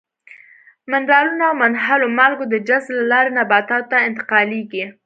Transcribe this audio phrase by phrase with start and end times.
[0.91, 4.85] منرالونه او منحلو مالګو د جذب له لارې نباتاتو ته انتقالیږي.